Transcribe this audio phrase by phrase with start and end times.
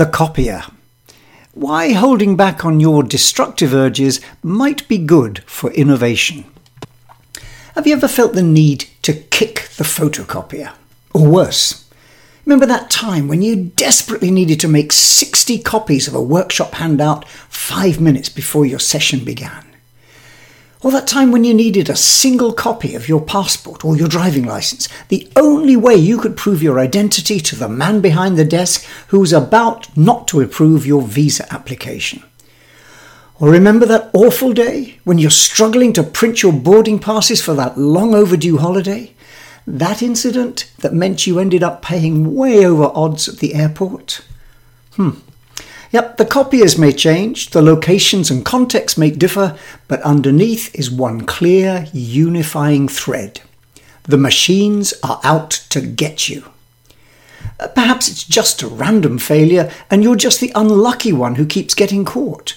[0.00, 0.62] the copier.
[1.52, 6.46] Why holding back on your destructive urges might be good for innovation.
[7.74, 10.72] Have you ever felt the need to kick the photocopier?
[11.12, 11.86] Or worse,
[12.46, 17.28] remember that time when you desperately needed to make 60 copies of a workshop handout
[17.28, 19.69] five minutes before your session began?
[20.82, 24.46] Or that time when you needed a single copy of your passport or your driving
[24.46, 28.86] license, the only way you could prove your identity to the man behind the desk
[29.08, 32.22] who was about not to approve your visa application.
[33.38, 37.76] Or remember that awful day when you're struggling to print your boarding passes for that
[37.76, 39.12] long overdue holiday?
[39.66, 44.22] That incident that meant you ended up paying way over odds at the airport?
[44.92, 45.10] Hmm.
[45.92, 49.58] Yep, the copiers may change, the locations and context may differ,
[49.88, 53.40] but underneath is one clear, unifying thread.
[54.04, 56.44] The machines are out to get you.
[57.58, 61.74] Uh, perhaps it's just a random failure and you're just the unlucky one who keeps
[61.74, 62.56] getting caught.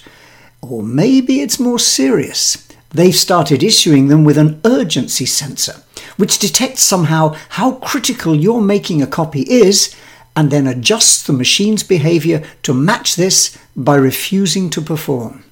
[0.62, 2.68] Or maybe it's more serious.
[2.92, 5.81] They've started issuing them with an urgency sensor,
[6.18, 9.95] which detects somehow how critical your making a copy is
[10.36, 15.44] and then adjusts the machine's behavior to match this by refusing to perform.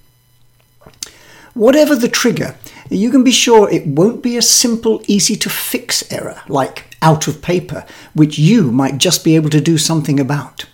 [1.54, 2.56] Whatever the trigger,
[2.90, 7.28] you can be sure it won't be a simple, easy to fix error like out
[7.28, 10.66] of paper, which you might just be able to do something about.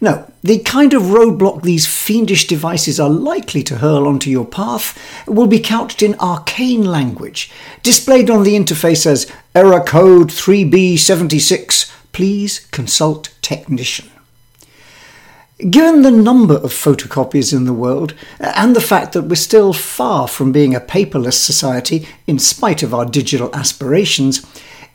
[0.00, 4.96] No, the kind of roadblock these fiendish devices are likely to hurl onto your path
[5.26, 7.50] will be couched in arcane language,
[7.82, 14.10] displayed on the interface as error code 3B76 please consult technician.
[15.70, 19.72] Given the number of photocopies in the world, uh, and the fact that we're still
[19.72, 24.44] far from being a paperless society in spite of our digital aspirations,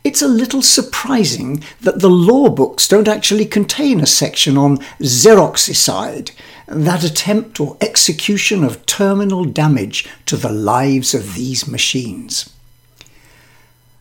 [0.04, 6.30] it's a little surprising that the law books don't actually contain a section on xeroxicide,
[6.68, 12.52] that attempt or execution of terminal damage to the lives of these machines.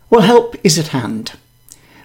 [0.09, 1.37] Well, help is at hand.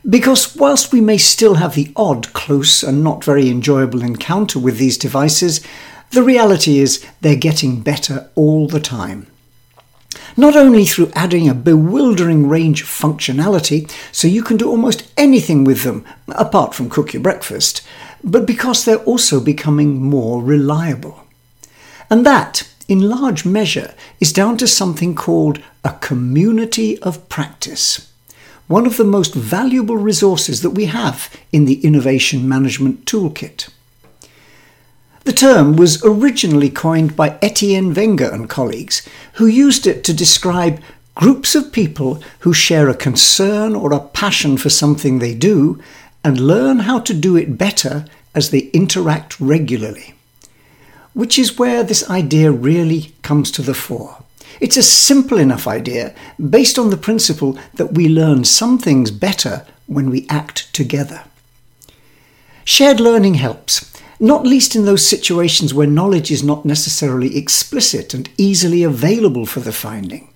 [0.09, 4.79] Because whilst we may still have the odd, close, and not very enjoyable encounter with
[4.79, 5.61] these devices,
[6.13, 9.27] the reality is they're getting better all the time.
[10.35, 15.65] Not only through adding a bewildering range of functionality, so you can do almost anything
[15.65, 17.87] with them, apart from cook your breakfast,
[18.25, 21.27] but because they're also becoming more reliable.
[22.09, 28.09] And that, in large measure, is down to something called a community of practice
[28.69, 33.71] one of the most valuable resources that we have in the Innovation Management Toolkit.
[35.25, 40.81] The term was originally coined by Etienne Wenger and colleagues, who used it to describe
[41.15, 45.83] groups of people who share a concern or a passion for something they do
[46.23, 48.05] and learn how to do it better
[48.35, 50.15] as they interact regularly.
[51.15, 54.23] Which is where this idea really comes to the fore.
[54.61, 59.67] It's a simple enough idea based on the principle that we learn some things better
[59.87, 61.25] when we act together.
[62.65, 68.29] Shared learning helps, not least in those situations where knowledge is not necessarily explicit and
[68.37, 70.29] easily available for the finding.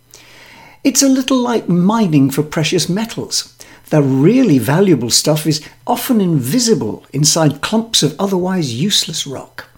[0.84, 3.56] It's a little like mining for precious metals.
[3.90, 9.68] The really valuable stuff is often invisible inside clumps of otherwise useless rock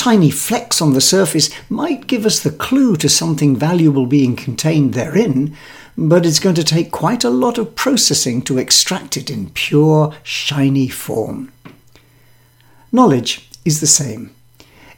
[0.00, 4.94] tiny flecks on the surface might give us the clue to something valuable being contained
[4.94, 5.54] therein,
[5.94, 10.14] but it's going to take quite a lot of processing to extract it in pure,
[10.22, 11.52] shiny form.
[12.90, 14.34] Knowledge is the same.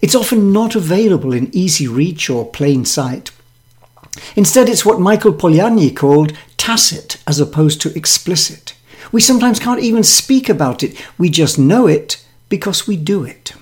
[0.00, 3.32] It's often not available in easy reach or plain sight.
[4.36, 8.74] Instead, it's what Michael Polanyi called tacit as opposed to explicit.
[9.10, 13.54] We sometimes can't even speak about it, we just know it because we do it.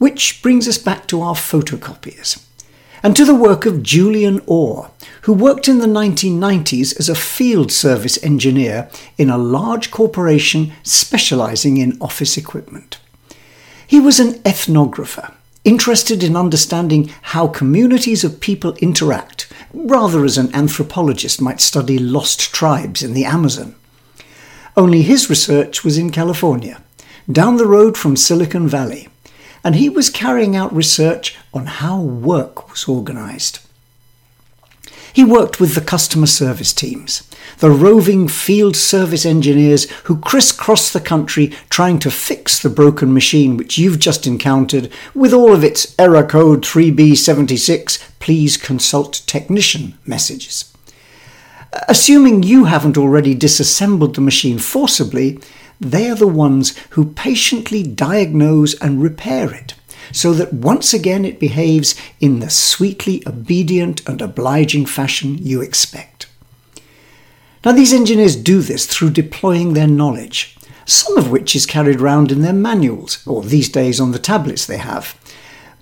[0.00, 2.42] Which brings us back to our photocopiers
[3.02, 4.90] and to the work of Julian Orr,
[5.24, 8.88] who worked in the 1990s as a field service engineer
[9.18, 12.98] in a large corporation specializing in office equipment.
[13.86, 20.50] He was an ethnographer, interested in understanding how communities of people interact, rather as an
[20.54, 23.74] anthropologist might study lost tribes in the Amazon.
[24.78, 26.80] Only his research was in California,
[27.30, 29.09] down the road from Silicon Valley
[29.64, 33.66] and he was carrying out research on how work was organised.
[35.12, 37.28] He worked with the customer service teams,
[37.58, 43.56] the roving field service engineers who crisscross the country trying to fix the broken machine
[43.56, 50.72] which you've just encountered with all of its error code 3B76, please consult technician messages.
[51.88, 55.40] Assuming you haven't already disassembled the machine forcibly,
[55.80, 59.74] they are the ones who patiently diagnose and repair it,
[60.12, 66.26] so that once again it behaves in the sweetly obedient and obliging fashion you expect.
[67.64, 70.56] Now, these engineers do this through deploying their knowledge,
[70.86, 74.66] some of which is carried round in their manuals, or these days on the tablets
[74.66, 75.14] they have.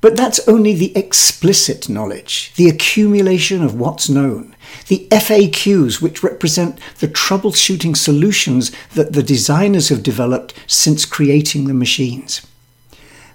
[0.01, 4.55] But that's only the explicit knowledge, the accumulation of what's known,
[4.87, 11.75] the FAQs, which represent the troubleshooting solutions that the designers have developed since creating the
[11.75, 12.47] machines.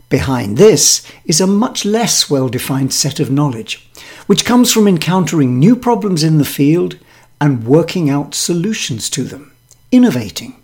[0.07, 3.89] Behind this is a much less well defined set of knowledge,
[4.27, 6.97] which comes from encountering new problems in the field
[7.41, 9.51] and working out solutions to them,
[9.91, 10.55] innovating.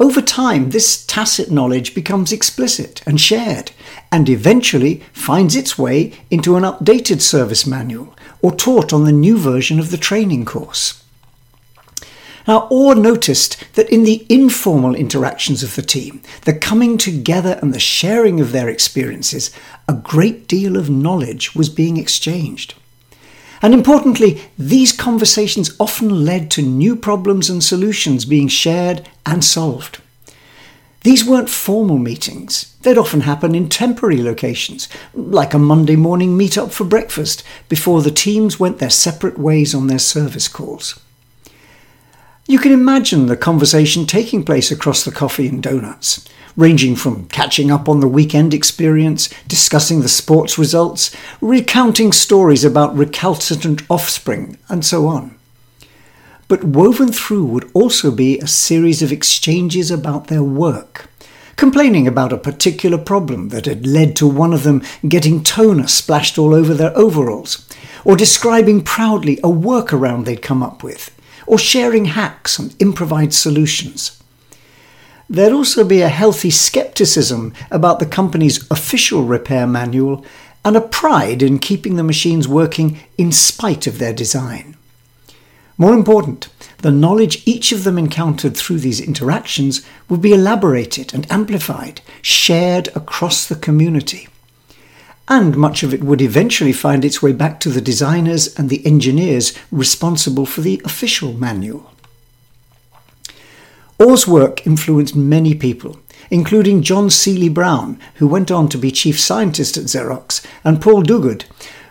[0.00, 3.72] Over time, this tacit knowledge becomes explicit and shared,
[4.10, 9.38] and eventually finds its way into an updated service manual or taught on the new
[9.38, 11.04] version of the training course.
[12.46, 17.74] Now, Orr noticed that in the informal interactions of the team, the coming together and
[17.74, 19.50] the sharing of their experiences,
[19.86, 22.72] a great deal of knowledge was being exchanged.
[23.60, 30.00] And importantly, these conversations often led to new problems and solutions being shared and solved.
[31.08, 32.76] These weren't formal meetings.
[32.82, 38.10] They'd often happen in temporary locations, like a Monday morning meet-up for breakfast before the
[38.10, 41.00] teams went their separate ways on their service calls.
[42.46, 47.70] You can imagine the conversation taking place across the coffee and donuts ranging from catching
[47.70, 54.84] up on the weekend experience, discussing the sports results, recounting stories about recalcitrant offspring, and
[54.84, 55.37] so on.
[56.48, 61.08] But woven through would also be a series of exchanges about their work,
[61.56, 66.38] complaining about a particular problem that had led to one of them getting toner splashed
[66.38, 67.68] all over their overalls,
[68.04, 71.14] or describing proudly a workaround they'd come up with,
[71.46, 74.18] or sharing hacks and improvised solutions
[75.28, 80.24] there'd also be a healthy skepticism about the company's official repair manual
[80.64, 84.76] and a pride in keeping the machines working in spite of their design.
[85.80, 86.48] More important,
[86.78, 92.88] the knowledge each of them encountered through these interactions would be elaborated and amplified, shared
[92.96, 94.28] across the community.
[95.28, 98.84] And much of it would eventually find its way back to the designers and the
[98.84, 101.92] engineers responsible for the official manual.
[104.00, 105.98] Orr's work influenced many people,
[106.30, 111.02] including John Seely Brown, who went on to be chief scientist at Xerox, and Paul
[111.02, 111.44] Duguid,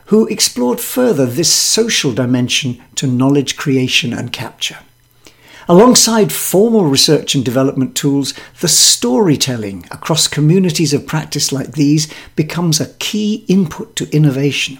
[0.07, 4.77] who explored further this social dimension to knowledge creation and capture.
[5.69, 12.79] Alongside formal research and development tools, the storytelling across communities of practice like these becomes
[12.79, 14.79] a key input to innovation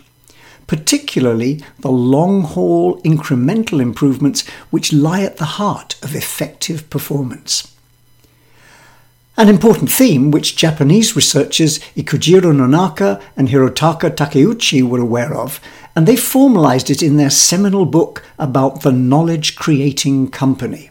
[0.68, 7.74] particularly the long haul incremental improvements which lie at the heart of effective performance.
[9.40, 15.62] An important theme which Japanese researchers Ikujiro Nonaka and Hirotaka Takeuchi were aware of,
[15.96, 20.90] and they formalized it in their seminal book about the knowledge creating company.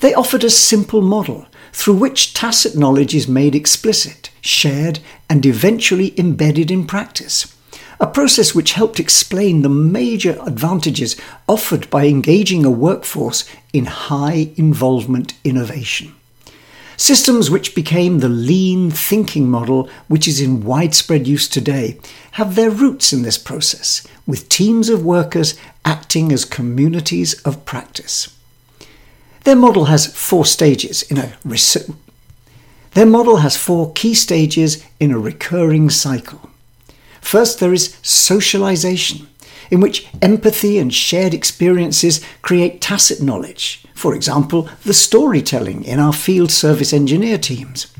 [0.00, 6.18] They offered a simple model through which tacit knowledge is made explicit, shared, and eventually
[6.18, 7.54] embedded in practice
[8.00, 11.16] a process which helped explain the major advantages
[11.48, 16.12] offered by engaging a workforce in high involvement innovation.
[17.02, 21.98] Systems which became the lean thinking model, which is in widespread use today,
[22.38, 28.38] have their roots in this process, with teams of workers acting as communities of practice.
[29.42, 31.36] Their model has four stages in a
[32.92, 36.50] their model has four key stages in a recurring cycle.
[37.20, 39.26] First, there is socialization,
[39.72, 46.12] in which empathy and shared experiences create tacit knowledge, for example, the storytelling in our
[46.12, 47.90] field service engineer teams.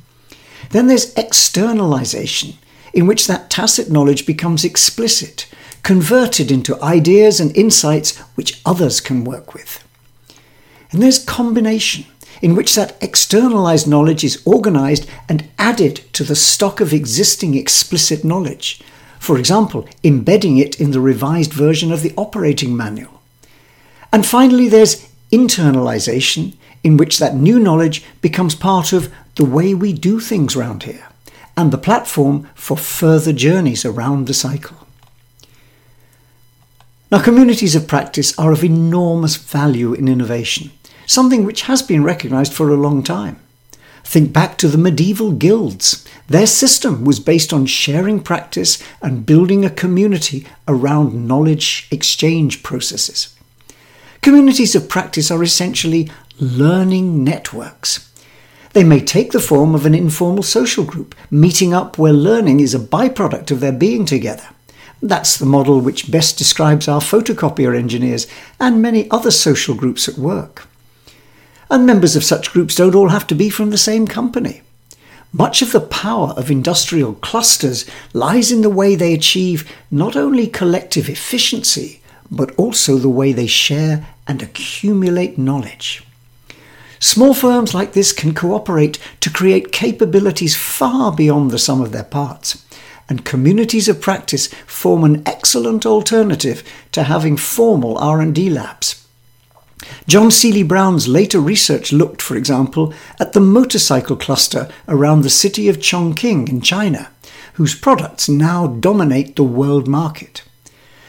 [0.69, 2.59] Then there's externalization,
[2.93, 5.49] in which that tacit knowledge becomes explicit,
[5.83, 9.83] converted into ideas and insights which others can work with.
[10.91, 12.05] And there's combination,
[12.43, 18.25] in which that externalized knowledge is organized and added to the stock of existing explicit
[18.25, 18.83] knowledge,
[19.23, 23.23] for example, embedding it in the revised version of the operating manual.
[24.13, 29.93] And finally, there's internalization, in which that new knowledge becomes part of the way we
[29.93, 31.07] do things around here
[31.57, 34.89] and the platform for further journeys around the cycle.
[37.13, 40.73] Now, communities of practice are of enormous value in innovation,
[41.07, 43.39] something which has been recognized for a long time.
[44.05, 46.07] Think back to the medieval guilds.
[46.29, 53.35] Their system was based on sharing practice and building a community around knowledge exchange processes.
[54.21, 58.09] Communities of practice are essentially learning networks.
[58.73, 62.75] They may take the form of an informal social group, meeting up where learning is
[62.75, 64.49] a byproduct of their being together.
[65.03, 68.27] That's the model which best describes our photocopier engineers
[68.61, 70.69] and many other social groups at work.
[71.73, 74.61] And members of such groups don't all have to be from the same company.
[75.33, 80.47] Much of the power of industrial clusters lies in the way they achieve not only
[80.47, 86.05] collective efficiency, but also the way they share and accumulate knowledge.
[87.01, 92.05] Small firms like this can cooperate to create capabilities far beyond the sum of their
[92.05, 92.67] parts,
[93.09, 96.63] and communities of practice form an excellent alternative
[96.93, 99.02] to having formal R&D labs.
[100.09, 105.69] John Seely Brown's later research looked, for example, at the motorcycle cluster around the city
[105.69, 107.11] of Chongqing in China,
[107.55, 110.43] whose products now dominate the world market.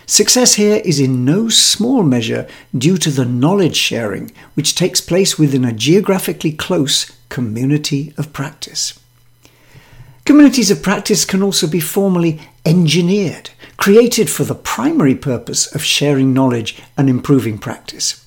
[0.05, 2.47] Success here is in no small measure
[2.77, 8.99] due to the knowledge sharing which takes place within a geographically close community of practice.
[10.25, 16.33] Communities of practice can also be formally engineered, created for the primary purpose of sharing
[16.33, 18.22] knowledge and improving practice.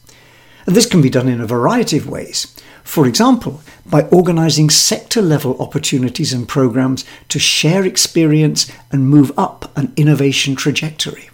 [0.67, 2.55] And this can be done in a variety of ways.
[2.83, 9.77] For example, by organising sector level opportunities and programs to share experience and move up
[9.77, 11.31] an innovation trajectory.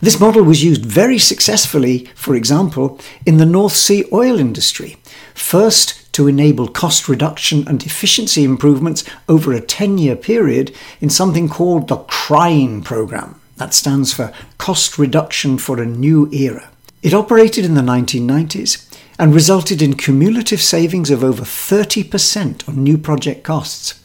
[0.00, 4.96] This model was used very successfully, for example, in the North Sea oil industry,
[5.34, 11.48] first to enable cost reduction and efficiency improvements over a 10 year period in something
[11.48, 13.40] called the CRINE program.
[13.56, 16.70] That stands for Cost Reduction for a New Era.
[17.00, 18.84] It operated in the 1990s
[19.20, 24.04] and resulted in cumulative savings of over 30% on new project costs.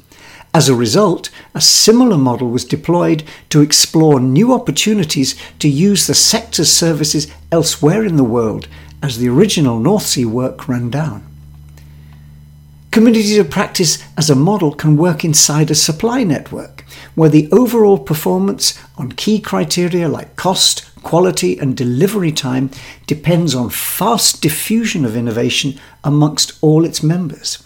[0.53, 6.13] As a result, a similar model was deployed to explore new opportunities to use the
[6.13, 8.67] sector's services elsewhere in the world
[9.01, 11.25] as the original North Sea work ran down.
[12.91, 16.82] Communities of practice as a model can work inside a supply network,
[17.15, 22.69] where the overall performance on key criteria like cost, quality, and delivery time
[23.07, 27.63] depends on fast diffusion of innovation amongst all its members.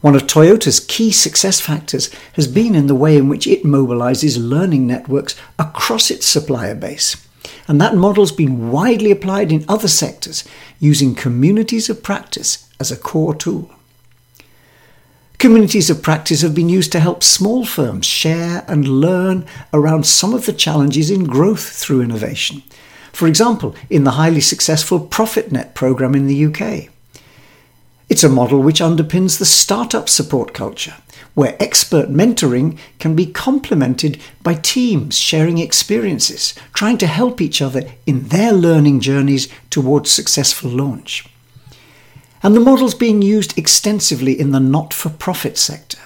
[0.00, 4.36] One of Toyota's key success factors has been in the way in which it mobilizes
[4.38, 7.16] learning networks across its supplier base.
[7.66, 10.44] And that model's been widely applied in other sectors,
[10.78, 13.70] using communities of practice as a core tool.
[15.38, 20.32] Communities of practice have been used to help small firms share and learn around some
[20.32, 22.62] of the challenges in growth through innovation.
[23.12, 26.88] For example, in the highly successful ProfitNet program in the UK.
[28.08, 30.94] It's a model which underpins the startup support culture,
[31.34, 37.82] where expert mentoring can be complemented by teams sharing experiences, trying to help each other
[38.06, 41.26] in their learning journeys towards successful launch.
[42.44, 45.98] And the model's being used extensively in the not for profit sector,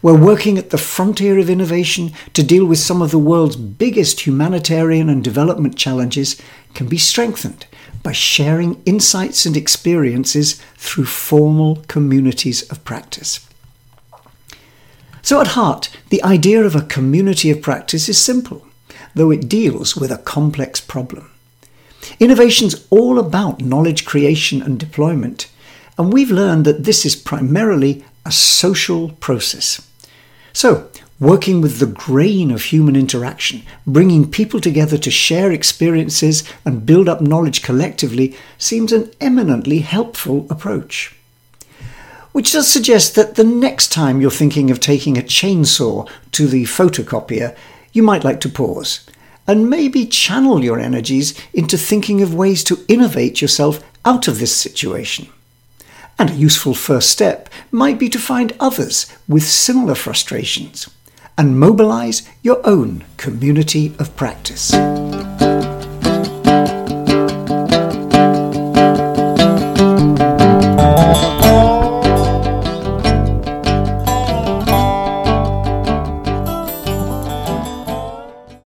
[0.00, 4.26] where working at the frontier of innovation to deal with some of the world's biggest
[4.26, 6.42] humanitarian and development challenges
[6.74, 7.66] can be strengthened
[8.02, 13.48] by sharing insights and experiences through formal communities of practice.
[15.22, 18.66] So, at heart, the idea of a community of practice is simple,
[19.14, 21.30] though it deals with a complex problem.
[22.18, 25.46] Innovation's all about knowledge creation and deployment,
[25.98, 29.86] and we've learned that this is primarily a social process.
[30.52, 36.84] So, working with the grain of human interaction, bringing people together to share experiences and
[36.84, 41.14] build up knowledge collectively, seems an eminently helpful approach.
[42.32, 46.64] Which does suggest that the next time you're thinking of taking a chainsaw to the
[46.64, 47.56] photocopier,
[47.92, 49.00] you might like to pause
[49.46, 54.54] and maybe channel your energies into thinking of ways to innovate yourself out of this
[54.54, 55.28] situation.
[56.18, 60.88] And a useful first step might be to find others with similar frustrations
[61.36, 64.72] and mobilize your own community of practice.